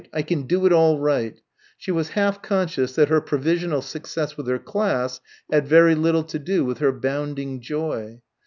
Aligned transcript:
I 0.11 0.23
can 0.23 0.47
do 0.47 0.65
it 0.65 0.73
all 0.73 0.97
right," 0.97 1.39
she 1.77 1.91
was 1.91 2.09
half 2.17 2.41
conscious 2.41 2.95
that 2.95 3.09
her 3.09 3.21
provisional 3.21 3.83
success 3.83 4.35
with 4.35 4.47
her 4.47 4.57
class 4.57 5.21
had 5.51 5.67
very 5.67 5.93
little 5.93 6.23
to 6.23 6.39
do 6.39 6.65
with 6.65 6.79
her 6.79 6.91
bounding 6.91 7.59
joy. 7.61 8.19